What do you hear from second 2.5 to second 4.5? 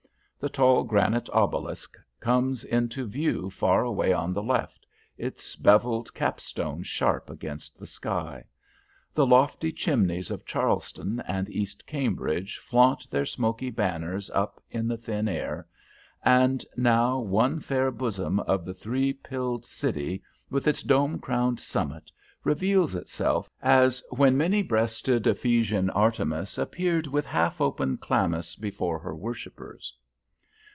into view far away on the